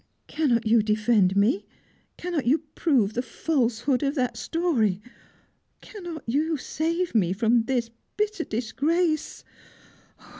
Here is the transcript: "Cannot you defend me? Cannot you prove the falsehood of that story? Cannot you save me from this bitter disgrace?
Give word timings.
"Cannot 0.25 0.65
you 0.65 0.81
defend 0.81 1.35
me? 1.35 1.63
Cannot 2.17 2.47
you 2.47 2.63
prove 2.73 3.13
the 3.13 3.21
falsehood 3.21 4.01
of 4.01 4.15
that 4.15 4.35
story? 4.35 4.99
Cannot 5.79 6.23
you 6.25 6.57
save 6.57 7.13
me 7.13 7.33
from 7.33 7.65
this 7.65 7.91
bitter 8.17 8.43
disgrace? 8.43 9.43